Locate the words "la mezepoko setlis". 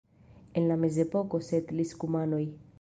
0.71-1.95